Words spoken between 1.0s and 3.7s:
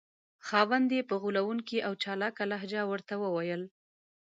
په غولونکې او چالاکه لهجه ورته وویل.